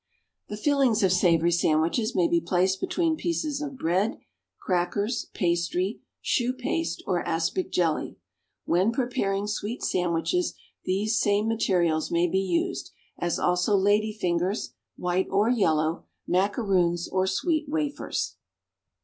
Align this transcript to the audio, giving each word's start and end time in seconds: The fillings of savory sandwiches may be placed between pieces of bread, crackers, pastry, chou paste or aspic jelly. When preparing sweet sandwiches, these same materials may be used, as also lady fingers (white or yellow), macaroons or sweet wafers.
The 0.47 0.57
fillings 0.57 1.03
of 1.03 1.11
savory 1.13 1.51
sandwiches 1.51 2.15
may 2.15 2.27
be 2.27 2.41
placed 2.41 2.79
between 2.81 3.15
pieces 3.15 3.61
of 3.61 3.77
bread, 3.77 4.17
crackers, 4.59 5.27
pastry, 5.35 6.01
chou 6.23 6.53
paste 6.53 7.03
or 7.05 7.21
aspic 7.21 7.71
jelly. 7.71 8.17
When 8.65 8.91
preparing 8.91 9.45
sweet 9.45 9.83
sandwiches, 9.83 10.55
these 10.85 11.19
same 11.19 11.47
materials 11.47 12.09
may 12.09 12.25
be 12.27 12.41
used, 12.41 12.89
as 13.19 13.37
also 13.37 13.75
lady 13.75 14.11
fingers 14.11 14.73
(white 14.95 15.27
or 15.29 15.49
yellow), 15.51 16.05
macaroons 16.25 17.07
or 17.07 17.27
sweet 17.27 17.69
wafers. 17.69 18.37